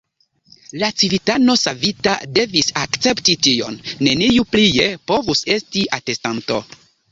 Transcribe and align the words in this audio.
La 0.83 0.87
civitano 1.01 1.55
savita 1.63 2.15
devis 2.39 2.71
akcepti 2.85 3.37
tion; 3.49 3.79
neniu 4.09 4.49
plie 4.57 4.89
povus 5.13 5.47
esti 5.59 5.87
atestanto. 6.01 6.61